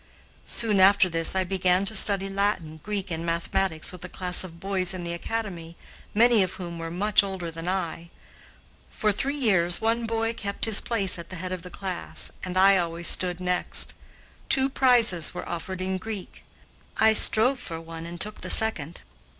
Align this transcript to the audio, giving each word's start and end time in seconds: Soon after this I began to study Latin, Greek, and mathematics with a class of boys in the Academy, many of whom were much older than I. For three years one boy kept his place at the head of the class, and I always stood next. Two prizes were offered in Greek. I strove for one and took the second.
Soon 0.47 0.79
after 0.79 1.09
this 1.09 1.35
I 1.35 1.43
began 1.43 1.85
to 1.85 1.93
study 1.95 2.27
Latin, 2.27 2.79
Greek, 2.81 3.11
and 3.11 3.23
mathematics 3.23 3.91
with 3.91 4.03
a 4.03 4.09
class 4.09 4.43
of 4.43 4.59
boys 4.59 4.95
in 4.95 5.03
the 5.03 5.13
Academy, 5.13 5.77
many 6.15 6.41
of 6.41 6.53
whom 6.53 6.79
were 6.79 6.89
much 6.89 7.21
older 7.21 7.51
than 7.51 7.67
I. 7.67 8.09
For 8.89 9.11
three 9.11 9.35
years 9.37 9.79
one 9.79 10.07
boy 10.07 10.33
kept 10.33 10.65
his 10.65 10.81
place 10.81 11.19
at 11.19 11.29
the 11.29 11.35
head 11.35 11.51
of 11.51 11.61
the 11.61 11.69
class, 11.69 12.31
and 12.43 12.57
I 12.57 12.77
always 12.77 13.07
stood 13.07 13.39
next. 13.39 13.93
Two 14.49 14.69
prizes 14.71 15.35
were 15.35 15.47
offered 15.47 15.81
in 15.81 15.99
Greek. 15.99 16.43
I 16.97 17.13
strove 17.13 17.59
for 17.59 17.79
one 17.79 18.07
and 18.07 18.19
took 18.19 18.41
the 18.41 18.49
second. 18.49 19.01